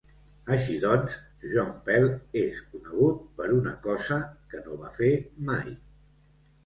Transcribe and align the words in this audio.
Així 0.53 0.75
doncs, 0.83 1.17
John 1.51 1.67
Pell 1.89 2.07
és 2.43 2.59
conegut 2.71 3.21
per 3.41 3.51
una 3.59 3.75
cosa 3.87 4.19
que 4.55 4.63
no 4.67 4.79
va 4.85 4.91
fer 5.01 5.11
mai. 5.51 5.69